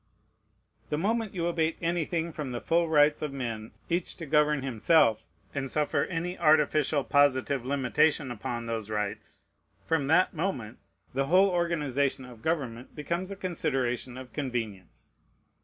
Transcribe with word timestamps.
The 0.89 0.97
moment 0.97 1.35
you 1.35 1.45
abate 1.45 1.77
anything 1.79 2.33
from 2.33 2.51
the 2.51 2.59
full 2.59 2.89
rights 2.89 3.21
of 3.21 3.31
men 3.31 3.69
each 3.87 4.15
to 4.17 4.25
govern 4.25 4.63
himself, 4.63 5.27
and 5.53 5.69
suffer 5.69 6.05
any 6.05 6.39
artificial, 6.39 7.03
positive 7.03 7.63
limitation 7.63 8.31
upon 8.31 8.65
those 8.65 8.89
rights, 8.89 9.45
from 9.85 10.07
that 10.07 10.33
moment 10.33 10.79
the 11.13 11.27
whole 11.27 11.49
organization 11.51 12.25
of 12.25 12.41
government 12.41 12.95
becomes 12.95 13.29
a 13.29 13.35
consideration 13.35 14.17
of 14.17 14.33
convenience. 14.33 15.13